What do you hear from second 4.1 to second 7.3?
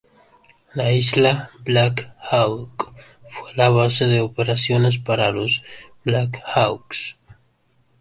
operaciones para los Blackhawks.